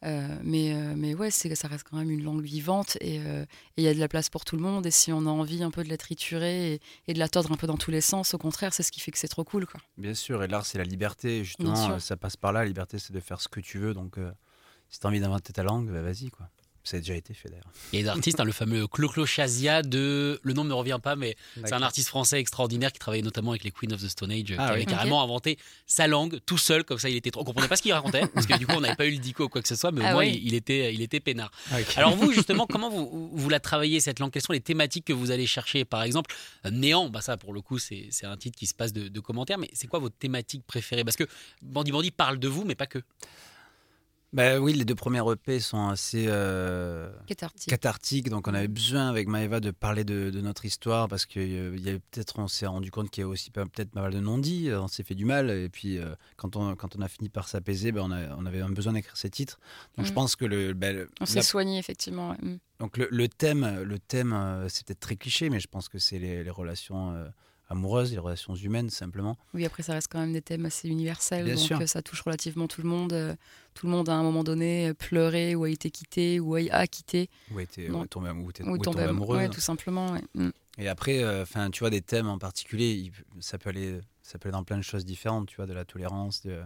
[0.05, 3.85] euh, mais, euh, mais ouais, ça reste quand même une langue vivante et euh, il
[3.85, 4.85] y a de la place pour tout le monde.
[4.87, 7.53] Et si on a envie un peu de la triturer et, et de la tordre
[7.53, 9.45] un peu dans tous les sens, au contraire, c'est ce qui fait que c'est trop
[9.45, 9.67] cool.
[9.67, 9.81] Quoi.
[9.97, 11.45] Bien sûr, et l'art, c'est la liberté.
[11.45, 12.61] Justement, euh, ça passe par là.
[12.61, 13.95] La liberté, c'est de faire ce que tu veux.
[13.95, 14.31] Donc, euh,
[14.91, 16.49] si tu as envie d'inventer ta langue, bah, vas-y, quoi.
[16.85, 17.65] Ça a déjà été fait, d'ailleurs.
[17.93, 20.39] Il y a des artistes, hein, le fameux Clo-Clo Chazia de.
[20.43, 23.53] Le nom ne me revient pas, mais c'est un artiste français extraordinaire qui travaillait notamment
[23.53, 24.87] avec les Queen of the Stone Age, Ah qui avait oui.
[24.87, 27.41] carrément inventé sa langue tout seul, comme ça il était trop.
[27.41, 29.19] On comprenait pas ce qu'il racontait, parce que du coup on n'avait pas eu le
[29.19, 30.39] dico ou quoi que ce soit, mais au Ah moins oui.
[30.43, 31.51] il, il était, il était peinard.
[31.97, 34.31] Alors vous, justement, comment vous, vous la travaillez cette langue?
[34.31, 35.87] Quelles sont les thématiques que vous allez chercher?
[35.87, 36.35] Par exemple,
[36.67, 39.09] euh, Néant, bah ça pour le coup c'est c'est un titre qui se passe de,
[39.09, 41.03] de commentaires, mais c'est quoi votre thématique préférée?
[41.05, 41.25] Parce que
[41.63, 42.99] Bandit Bandit parle de vous, mais pas que.
[44.35, 47.71] Bah oui, les deux premières EP sont assez euh, Cathartique.
[47.71, 51.39] cathartiques, donc on avait besoin avec Maëva de parler de, de notre histoire parce que
[51.39, 54.19] euh, peut-être on s'est rendu compte qu'il y a aussi pas- peut-être pas mal de
[54.19, 57.07] non-dits, euh, on s'est fait du mal et puis euh, quand on quand on a
[57.07, 59.61] fini par s'apaiser, ben, on, a- on avait un besoin d'écrire ces titres.
[59.97, 60.15] Donc je Mhm.
[60.17, 62.31] pense que le, ben, le- On s'est la- soigné, effectivement.
[62.31, 62.39] ouais.
[62.43, 62.59] Mm.
[62.81, 64.37] donc le, le thème le thème
[64.69, 67.15] c'est peut-être très cliché, mais je pense que c'est les, les relations
[67.69, 69.37] amoureuses, les relations humaines simplement.
[69.55, 71.45] Oui, après, ça reste quand même des thèmes assez universels.
[71.45, 71.81] Bien donc, sûr.
[71.81, 73.13] euh, ça touche relativement tout le monde.
[73.13, 73.35] Euh,
[73.75, 76.61] Tout le monde, à un moment donné, euh, pleuré ou a été quitté ou a,
[76.71, 77.29] a quitté.
[77.51, 77.55] Ou
[77.89, 78.01] Non.
[78.01, 79.37] ouais, tombé, ou Ou est tombé tombé amou- amoureux.
[79.39, 80.13] ouais, tout simplement.
[80.13, 80.23] ouais.
[80.35, 80.51] Mm.
[80.79, 84.53] Et après, enfin, tu vois, des thèmes en particulier, ça peut aller, ça peut aller
[84.57, 86.61] dans plein de choses différentes, tu vois, de la tolérance, de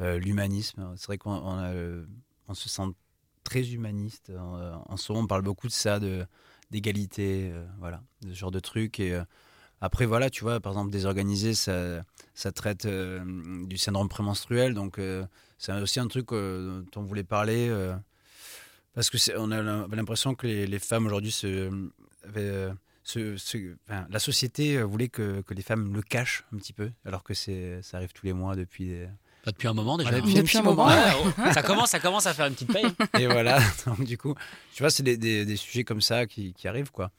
[0.00, 0.94] euh, l'humanisme.
[0.96, 1.72] C'est vrai qu'on on a,
[2.48, 2.82] on se sent
[3.44, 4.30] très humaniste.
[4.36, 6.26] En, en ce moment, on parle beaucoup de ça, de
[6.70, 9.00] d'égalité, euh, voilà, de ce genre de trucs.
[9.00, 9.18] Et
[9.80, 12.02] après, voilà, tu vois, par exemple, désorganisé, ça,
[12.34, 13.20] ça traite euh,
[13.66, 15.24] du syndrome prémenstruel, donc euh,
[15.58, 17.68] c'est aussi un truc euh, dont on voulait parler.
[17.70, 17.94] euh,
[18.94, 19.62] parce que c'est- on a
[19.94, 21.70] l'impression que les, les femmes aujourd'hui se,
[22.24, 22.72] avaient, euh,
[23.04, 26.90] se- se- enfin, la société voulait que, que les femmes le cachent un petit peu,
[27.04, 28.86] alors que c'est, ça arrive tous les mois depuis.
[28.88, 29.08] des-
[29.44, 30.10] Pas depuis un moment déjà.
[30.10, 30.32] Ouais, hein.
[30.34, 30.86] depuis un moment.
[30.88, 31.24] moment.
[31.44, 32.86] Ouais, ça commence, ça commence à faire une petite paye.
[33.20, 34.34] Et voilà, donc du coup,
[34.74, 37.12] tu vois, c'est des, des- des sujets comme ça qui, qui arrivent, quoi.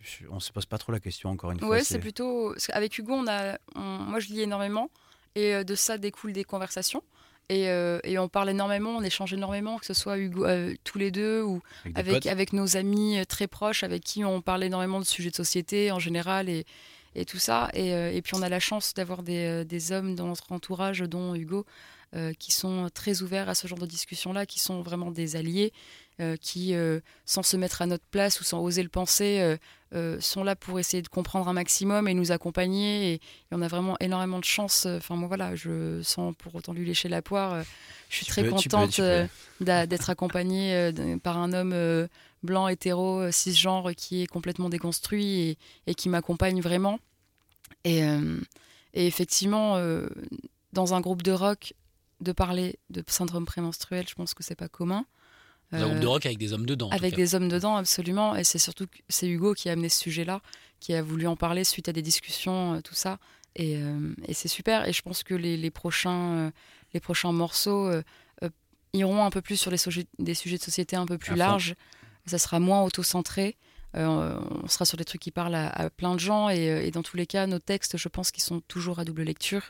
[0.00, 1.68] Je- on se pose pas trop la question, encore une fois.
[1.68, 2.54] Ouais, c'est plutôt.
[2.66, 4.90] qu'avec Hugo, on a, on- moi, je lis énormément
[5.34, 7.02] et euh, de ça découlent des conversations.
[7.48, 10.98] Et, euh, et on parle énormément, on échange énormément, que ce soit Hugo, euh, tous
[10.98, 11.62] les deux ou
[11.94, 15.36] avec avec, avec nos amis très proches, avec qui on parle énormément de sujets de
[15.36, 16.66] société en général et,
[17.14, 17.68] et tout ça.
[17.72, 21.00] Et, euh, et puis on a la chance d'avoir des, des hommes dans notre entourage,
[21.00, 21.64] dont Hugo,
[22.38, 25.72] qui sont très ouverts à ce genre de discussion-là, qui sont vraiment des alliés,
[26.20, 29.56] euh, qui, euh, sans se mettre à notre place ou sans oser le penser,
[29.94, 33.12] euh, sont là pour essayer de comprendre un maximum et nous accompagner.
[33.12, 33.20] Et, et
[33.52, 34.86] on a vraiment énormément de chance.
[34.86, 37.62] Enfin, moi, voilà, je sens pour autant lui lécher la poire.
[38.08, 39.26] je suis Tu très peux, tu peux, contente tu peux.
[39.60, 40.90] d'a- d'être accompagnée
[41.22, 42.08] par un homme
[42.42, 46.98] blanc, hétéro, cisgenre, qui est complètement déconstruit et, et qui m'accompagne vraiment.
[47.84, 48.00] Et,
[48.94, 49.80] et effectivement,
[50.72, 51.74] dans un groupe de rock,
[52.20, 55.04] de parler de syndrome prémenstruel, je pense que c'est pas commun.
[55.72, 56.88] Un groupe Euh, de rock avec des hommes dedans.
[56.90, 58.36] avec des hommes dedans, absolument.
[58.36, 60.40] Et c'est surtout c'est Hugo qui a amené ce sujet-là,
[60.80, 63.18] qui a voulu en parler suite à des discussions, euh, tout ça.
[63.56, 64.86] Et, euh, et c'est super.
[64.88, 66.52] Et je pense que les, les prochains,
[66.94, 67.90] les prochains morceaux
[68.92, 71.74] iront un peu plus sur les sujets, des sujets de société un peu plus larges.
[72.26, 73.56] Ça sera moins auto-centré.
[73.94, 76.48] Euh, on sera sur des trucs qui parlent à, à plein de gens.
[76.50, 79.22] Et, et dans tous les cas, nos textes, je pense qu'ils sont toujours à double
[79.22, 79.62] lecture.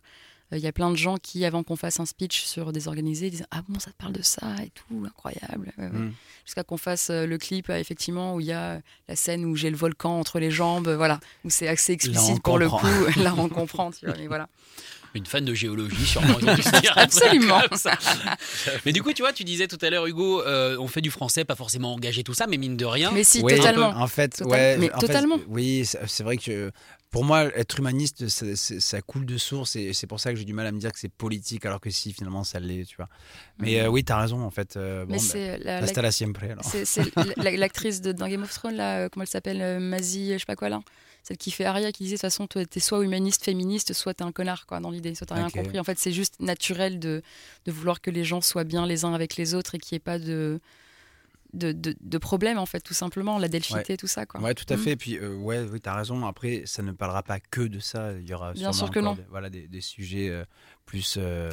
[0.52, 3.30] Euh, Il y a plein de gens qui, avant qu'on fasse un speech sur désorganisé,
[3.30, 5.72] disent Ah bon, ça te parle de ça et tout, incroyable.
[5.78, 6.12] Ouais, ouais Mm.
[6.44, 9.56] jusqu'à qu'on fasse euh, le clip euh, effectivement où il y a la scène où
[9.56, 12.86] j'ai le volcan entre les jambes, voilà, où c'est assez explicite pour le coup.
[13.22, 14.48] Là, on comprend, tu vois, mais voilà.
[15.14, 16.36] Une fan de géologie, sûrement.
[16.96, 17.62] Absolument.
[17.74, 17.92] ça.
[18.84, 21.10] Mais du coup, tu vois, tu disais tout à l'heure, Hugo, euh, on fait du
[21.10, 23.10] français, pas forcément engagé, tout ça, mais mine de rien.
[23.12, 23.88] Mais si, Oui, totalement.
[23.96, 24.76] En fait, Total- ouais.
[24.78, 25.38] mais en fait, totalement.
[25.48, 26.70] oui, c'est c'est vrai que
[27.16, 30.52] pour moi, être humaniste, ça, coule de source et c'est pour ça que j'ai du
[30.52, 33.08] mal à me dire que c'est politique, alors que si, finalement, ça l'est, tu vois.
[33.58, 34.76] Mais euh, oui, t'as raison, en fait.
[34.76, 36.64] euh, bon, bah, c'est la- hasta la- la siempre, alors.
[36.64, 37.04] c'est- c'est
[37.38, 40.38] la- l'actrice de dans Game of Thrones là, euh, comment elle s'appelle, euh, Mazie, je
[40.38, 40.80] sais pas quoi là.
[41.22, 44.14] Celle qui fait Arya qui disait de toute façon toi, t'es soit humaniste, féministe, soit
[44.14, 45.80] t'es un connard quoi dans l'idée, soit t'as rien compris.
[45.80, 47.20] En fait c'est juste naturel de,
[47.64, 49.96] de vouloir que les gens soient bien les uns avec les autres et qu'il n'y
[49.96, 50.60] ait pas de
[51.52, 54.40] de, de, de problème en fait tout simplement, la delphité, tout ça quoi.
[54.40, 54.78] Ouais, tout à Mm.
[54.80, 54.90] fait.
[54.92, 56.26] Et puis, euh, ouais, oui, t'as raison.
[56.26, 58.12] Après, ça ne parlera pas que de ça.
[58.12, 59.14] Il y aura Bien sûr que non.
[59.14, 60.44] Des, voilà, des, des sujets euh,
[60.86, 61.50] plus, euh,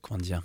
[0.00, 0.42] comment dire,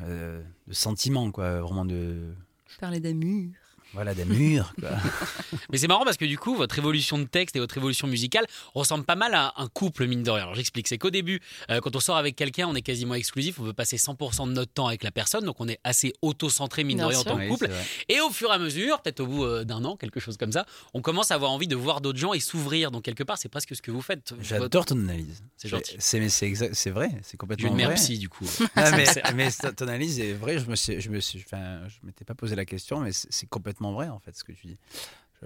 [0.00, 1.60] de sentiments, quoi.
[1.60, 2.32] Vraiment de,
[2.78, 3.50] Parler d'amour.
[3.92, 4.90] Voilà, d'amour, quoi.
[5.70, 8.46] Mais c'est marrant parce que du coup, votre évolution de texte et votre évolution musicale
[8.74, 10.44] ressemble pas mal à un couple, mine de rien.
[10.44, 13.58] Alors j'explique, c'est qu'au début, euh, quand on sort avec quelqu'un, on est quasiment exclusif,
[13.58, 16.84] on veut passer 100% de notre temps avec la personne, donc on est assez auto-centré,
[16.84, 17.68] mine de rien, en tant que couple.
[18.08, 20.52] Et au fur et à mesure, peut-être au bout euh, d'un an, quelque chose comme
[20.52, 22.90] ça, on commence à avoir envie de voir d'autres gens et s'ouvrir.
[22.90, 24.30] Donc quelque part, c'est presque ce que vous faites.
[24.30, 25.42] Votre- J'adore ton analyse.
[25.56, 25.96] C'est gentil.
[25.98, 27.96] C'est mais c'est exact, c'est vrai, c'est complètement une mère vrai.
[27.96, 28.44] psy, du coup.
[29.34, 30.58] Mais, ton analyse est vraie.
[30.58, 33.40] Je me suis, je me suis, enfin, je m'étais pas posé la question, mais c'est
[33.40, 33.46] c'est
[33.80, 34.78] complètement vrai en fait ce que tu dis.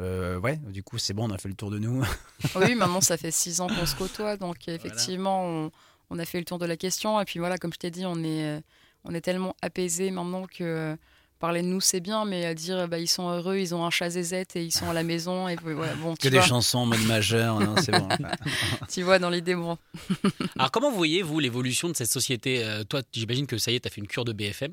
[0.01, 2.05] Euh, ouais, du coup c'est bon, on a fait le tour de nous.
[2.57, 5.71] Oui, maintenant ça fait six ans qu'on se côtoie, donc effectivement on,
[6.11, 7.21] on a fait le tour de la question.
[7.21, 8.61] Et puis voilà, comme je t'ai dit, on est, euh,
[9.05, 10.97] on est tellement apaisé maintenant que euh,
[11.39, 13.91] parler de nous c'est bien, mais à dire bah, ils sont heureux, ils ont un
[13.91, 15.47] chat zézette et ils sont à la maison.
[15.49, 18.09] Et puis, voilà, bon, que tu, des vois, chansons en mode majeur, non, c'est bon.
[18.89, 19.79] tu vois, dans l'idée, bon.
[20.59, 22.65] Alors comment vous voyez, vous, l'évolution de cette société?
[22.65, 24.73] Euh, Toi, j'imagine que ça y est, t'as fait une cure de BFM.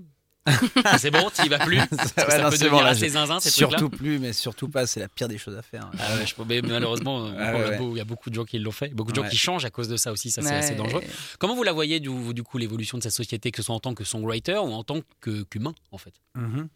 [0.97, 3.09] C'est bon, tu y vas plus Ouais, ça non, peut c'est devenir bon, là, assez
[3.09, 3.77] zinzin, ces trucs-là.
[3.77, 4.87] Surtout plus, mais surtout pas.
[4.87, 5.91] C'est la pire des choses à faire.
[5.99, 7.91] Ah ouais, je- mais malheureusement, Ah ouais, ouais.
[7.91, 9.29] il y a beaucoup de gens qui l'ont fait, beaucoup de gens Ouais.
[9.29, 10.75] qui changent à cause de ça aussi, ça c'est assez Ouais.
[10.77, 11.03] dangereux.
[11.39, 12.09] Comment vous la voyez du,
[12.43, 14.97] coup l'évolution de cette société, que ce soit en tant que songwriter ou en tant
[15.19, 16.13] que- qu'humain en fait?
[16.35, 16.67] Mhm.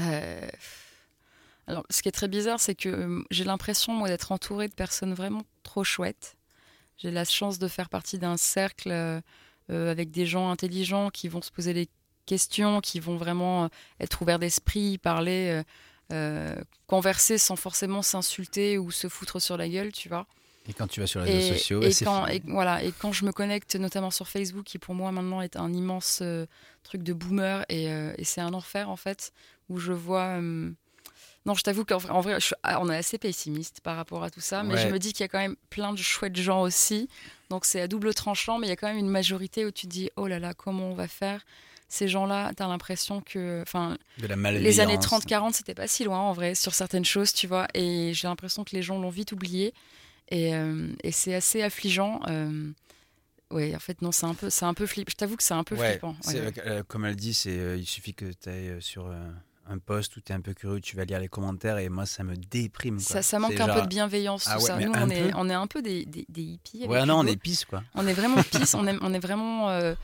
[0.00, 0.48] Euh,
[1.66, 4.74] Alors, ce qui est très bizarre, c'est que euh, j'ai l'impression, moi, d'être entourée de
[4.74, 6.36] personnes vraiment trop chouettes.
[6.98, 9.20] J'ai la chance de faire partie d'un cercle euh,
[9.70, 11.88] euh, avec des gens intelligents qui vont se poser des
[12.26, 13.68] questions, qui vont vraiment euh,
[14.00, 15.62] être ouverts d'esprit, parler, euh,
[16.12, 16.54] euh,
[16.86, 20.26] converser sans forcément s'insulter ou se foutre sur la gueule, tu vois.
[20.68, 22.38] Et quand tu vas sur les réseaux Et, sociaux, et c'est quand, fini.
[22.38, 25.56] et, voilà, et quand je me connecte notamment sur Facebook, qui pour moi maintenant est
[25.56, 26.46] un immense euh,
[26.82, 29.32] truc de boomer, et, euh, et c'est un enfer en fait,
[29.68, 30.40] où je vois...
[31.46, 34.40] Non, je t'avoue qu'en vrai, je ah, on est assez pessimiste par rapport à tout
[34.40, 37.10] ça, mais je me dis qu'il y a quand même plein de chouettes gens aussi,
[37.50, 39.86] donc c'est à double tranchant, mais il y a quand même une majorité où tu
[39.86, 41.44] te dis, oh là là, comment on va faire?
[41.94, 43.62] Ces gens-là, tu as l'impression que.
[43.62, 47.66] Enfin, les années 30-40, c'était pas si loin en vrai sur certaines choses, tu vois.
[47.74, 49.72] Et j'ai l'impression que les gens l'ont vite oublié.
[50.30, 52.20] Et, euh, et c'est assez affligeant.
[52.28, 52.70] Euh,
[53.50, 55.10] ouais, en fait, non, c'est un peu, c'est un peu flippant.
[55.10, 56.16] Je t'avoue que c'est un peu Ouais, flippant.
[56.26, 56.52] Ouais, ouais.
[56.66, 59.30] euh, comme elle dit, c'est, euh, il suffit que tu ailles sur euh,
[59.68, 62.06] un post où tu es un peu curieux, tu vas lire les commentaires et moi
[62.06, 62.96] ça me déprime.
[62.96, 63.04] Quoi.
[63.04, 64.78] Ça, ça manque un peu de bienveillance, Ah ouais, ça.
[64.78, 66.86] Nous, on est, on est un peu des, des, des hippies.
[66.86, 67.82] Ouais, non, on est pisse quoi.
[67.94, 69.70] On est vraiment pisse, on est, on est vraiment.
[69.70, 69.94] euh,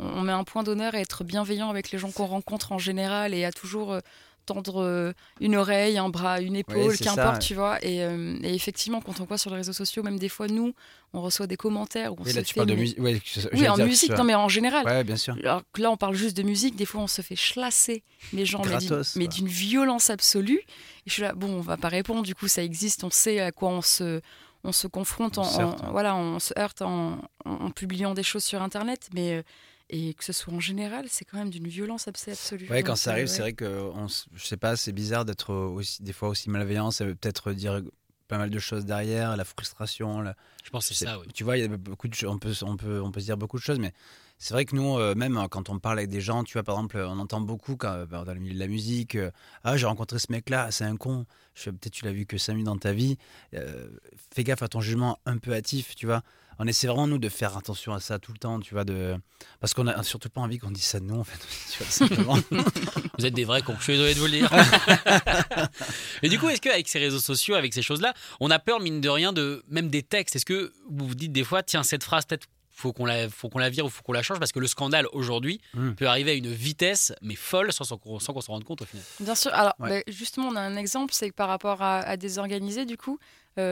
[0.00, 3.34] on met un point d'honneur à être bienveillant avec les gens qu'on rencontre en général
[3.34, 4.00] et à toujours euh,
[4.46, 7.78] tendre euh, une oreille, un bras, une épaule, qu'importe, tu vois.
[7.84, 10.74] Et, euh, et effectivement, quand on voit sur les réseaux sociaux, même des fois, nous,
[11.12, 12.98] on reçoit des commentaires où on Et se là tu fait, parles de musique.
[12.98, 13.20] Ouais,
[13.52, 14.84] Oui, en musique, non, mais en général.
[14.86, 15.36] Ouais, bien sûr.
[15.44, 16.74] Alors que là, on parle juste de musique.
[16.74, 20.58] Des fois, on se fait chlasser les gens, mais d'une- Gratos, mais d'une violence absolue.
[20.60, 22.22] Et je suis là, bon, on va pas répondre.
[22.22, 23.04] Du coup, ça existe.
[23.04, 24.20] On sait à quoi on se,
[24.64, 25.38] on se confronte.
[25.38, 25.90] On en, se heurte, en- ouais.
[25.92, 29.10] voilà, on se heurte en, en- en publiant des choses sur Internet.
[29.14, 29.42] Mais euh,
[29.90, 32.68] et que ce soit en général, c'est quand même d'une violence abs- absolue.
[32.70, 35.52] Ouais, quand ça arrive, euh, c'est vrai que on, je sais pas, c'est bizarre d'être
[35.54, 36.90] aussi, des fois aussi malveillant.
[36.90, 37.82] Ça veut peut-être dire
[38.28, 40.20] pas mal de choses derrière, la frustration.
[40.20, 41.26] la- Je pense que c'est ça, oui.
[41.34, 42.26] Tu vois, il y a beaucoup de.
[42.26, 43.92] On peut, on peut, on peut se dire beaucoup de choses, mais
[44.38, 46.62] c'est vrai que nous, euh, même euh, quand on parle avec des gens, tu vois,
[46.62, 49.32] par exemple, on entend beaucoup quand, euh, dans le milieu de la musique, euh,
[49.64, 51.26] ah, j'ai rencontré ce mec-là, c'est un con.
[51.64, 53.18] Peut-être tu l'as vu que 5 minutes dans ta vie.
[53.54, 53.88] Euh,
[54.32, 56.22] fais gaffe à ton jugement un peu hâtif, tu vois.
[56.62, 59.16] On essaie vraiment, nous, de faire attention à ça tout le temps, tu vois, de...
[59.60, 61.38] parce qu'on a surtout pas envie qu'on dise ça de nous, en fait.
[61.72, 62.36] Tu vois, simplement.
[63.18, 64.50] Vous êtes des vrais cons, je suis désolé de vous le dire.
[66.22, 69.00] Et du coup, est-ce qu'avec ces réseaux sociaux, avec ces choses-là, on a peur, mine
[69.00, 70.36] de rien, de même des textes?
[70.36, 73.50] Est-ce que vous vous dites des fois, tiens, cette phrase, peut-être faut qu'on la, faut
[73.50, 75.92] qu'on la vire ou faut qu'on la change parce que le scandale aujourd'hui Mm.
[75.92, 78.80] peut arriver à une vitesse mais folle sans, sans qu'on sans qu'on s'en rende compte
[78.80, 79.04] au final?
[79.20, 79.52] Bien sûr.
[79.52, 80.02] Alors, Ouais.
[80.06, 83.18] bah, justement, on a un exemple, c'est que par rapport à, organisés, du coup,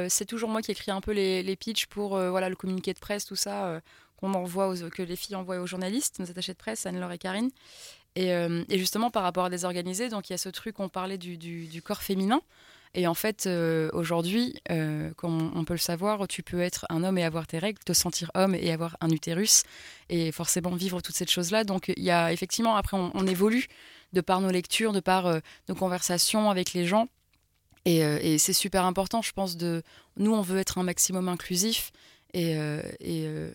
[0.09, 2.92] c'est toujours moi qui écris un peu les, les pitchs pour euh, voilà, le communiqué
[2.92, 3.81] de presse, tout ça, euh,
[4.16, 7.51] qu'on envoie que les filles envoient aux journalistes, nos attachés de presse, Anne-Laure et Karine.
[8.16, 10.81] Et, euh, et justement, par rapport à des organisés, donc il y a ce truc,
[10.81, 12.40] on parlait du, du- corps féminin.
[12.94, 17.05] Et en fait, euh, aujourd'hui, euh, comme on peut le savoir, tu peux être un
[17.05, 19.62] homme et avoir tes règles, te sentir homme et avoir un utérus,
[20.09, 21.64] et forcément vivre toutes ces choses-là.
[21.64, 23.66] Donc, il y a effectivement, après, on, évolue
[24.14, 27.09] de par nos lectures, de par euh, nos conversations avec les gens.
[27.88, 29.83] Et, euh, et c'est super important, je pense, de...
[30.18, 31.90] Nous, on veut être un maximum inclusif.
[32.35, 33.51] Et, euh, euh,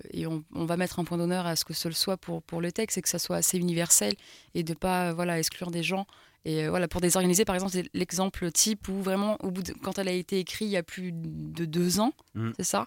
[0.56, 3.04] on, va mettre un point d'honneur à ce que ce soit pour, le texte et
[3.04, 4.16] que ça soit assez universel
[4.56, 6.08] et de pas voilà, exclure des gens.
[6.46, 9.72] Et euh, voilà, pour désorganiser, par exemple, c'est l'exemple type où vraiment, au bout de,
[9.82, 12.52] quand elle a été écrite il y a plus de deux ans, Mm.
[12.58, 12.86] c'est ça.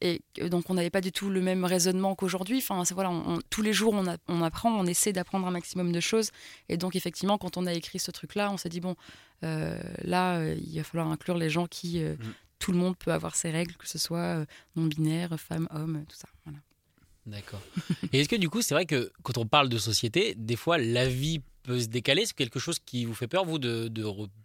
[0.00, 2.58] Et donc, on n'avait pas du tout le même raisonnement qu'aujourd'hui.
[2.58, 5.46] Enfin, c'est- voilà, on- on- tous les jours, on, a- on apprend, on essaie d'apprendre
[5.46, 6.30] un maximum de choses.
[6.68, 8.96] Et donc, effectivement, quand on a écrit ce truc-là, on s'est dit, bon,
[9.44, 12.02] euh, là, euh, il va falloir inclure les gens qui.
[12.02, 12.32] euh, Mm.
[12.58, 16.26] Tout le monde peut avoir ses règles, que ce soit non-binaire, femme, homme, tout ça.
[16.44, 16.58] Voilà.
[17.26, 17.60] D'accord.
[18.14, 20.78] Et est-ce que du coup, c'est vrai que quand on parle de société, des fois
[20.78, 23.90] la vie peut se décaler C'est quelque chose qui vous fait peur, vous, de,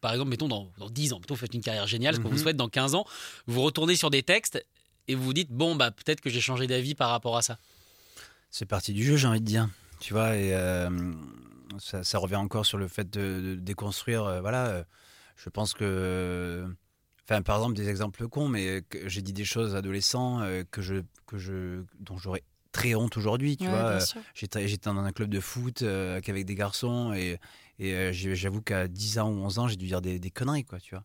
[0.02, 2.30] par exemple, mettons dans, dans 10 ans, mettons, vous faites une carrière géniale, ce qu'on
[2.30, 2.36] Mhm.
[2.36, 3.06] vous souhaite dans 15 ans,
[3.48, 4.66] vous retournez sur des textes
[5.08, 7.58] et vous vous dites, bon, bah peut-être que j'ai changé d'avis par rapport à ça.
[8.50, 9.70] C'est partie du jeu, j'ai envie de dire.
[10.00, 10.90] Tu vois, et euh,
[11.80, 14.24] ça, ça revient encore sur le fait de, de déconstruire.
[14.26, 14.84] euh, voilà, euh,
[15.38, 16.66] je pense que.
[17.24, 20.96] Enfin, par exemple, des exemples cons, mais que j'ai dit des choses adolescents que je,
[21.28, 23.58] que je, dont j'aurais très honte aujourd'hui.
[23.58, 27.14] Tu Ouais, vois, Euh, j'étais j'étais dans un club de foot euh, avec des garçons
[27.14, 27.38] et,
[27.80, 30.66] et euh, j'avoue qu'à 10 ans ou 11 ans, j'ai dû dire des, des conneries,
[30.66, 31.04] quoi, tu vois.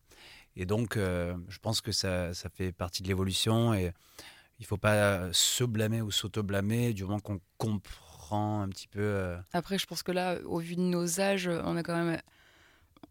[0.55, 3.91] Et donc, euh, je pense que ça, ça fait partie de l'évolution et
[4.59, 8.99] il faut pas se blâmer ou s'auto-blâmer du moment qu'on comprend un petit peu.
[9.01, 12.19] euh, Après, je pense que là, au vu de nos âges, on a quand même.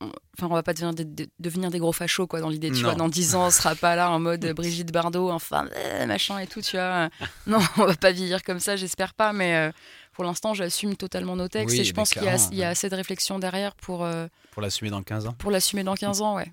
[0.00, 2.68] On- Enfin, on va pas devenir des, devenir des gros fachos, quoi, dans l'idée.
[2.70, 2.88] Tu Non.
[2.90, 6.38] vois, dans 10 ans, on sera pas là en mode Brigitte Bardot, enfin, euh, machin
[6.38, 7.08] et tout, tu vois.
[7.46, 9.72] Non, on va pas vieillir comme ça, j'espère pas, mais euh,
[10.12, 12.90] pour l'instant, j'assume totalement nos textes Oui, et je pense qu'il y, a- y assez
[12.90, 15.32] de réflexion derrière pour, euh, pour l'assumer dans 15 ans.
[15.38, 16.52] pour l'assumer dans 15 ans, ouais.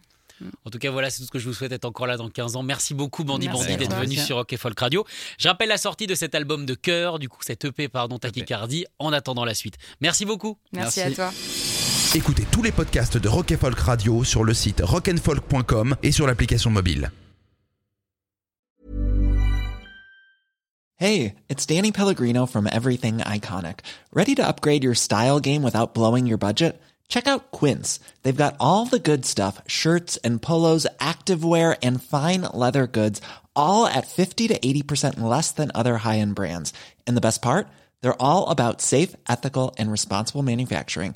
[0.65, 2.29] En tout cas, voilà, c'est tout ce que je vous souhaite être encore là dans
[2.29, 2.63] 15 ans.
[2.63, 5.05] Merci beaucoup, Bandy Merci Bandy, à d'être venu sur Rock et Folk Radio.
[5.37, 8.85] Je rappelle la sortie de cet album de cœur, du coup, cet EP, pardon, Tachycardie,
[8.99, 9.75] en attendant la suite.
[10.01, 10.57] Merci beaucoup.
[10.73, 11.21] Merci, Merci.
[11.21, 11.33] à toi.
[12.15, 16.69] Écoutez tous les podcasts de Rock Folk Radio sur le site rockandfolk.com et sur l'application
[16.69, 17.11] mobile.
[20.97, 23.79] Hey, it's Danny Pellegrino from Everything Iconic.
[24.13, 26.79] Ready to upgrade your style game without blowing your budget?
[27.07, 27.99] Check out Quince.
[28.21, 33.21] They've got all the good stuff shirts and polos, activewear, and fine leather goods,
[33.55, 36.73] all at 50 to 80% less than other high end brands.
[37.07, 37.67] And the best part?
[38.01, 41.15] They're all about safe, ethical, and responsible manufacturing.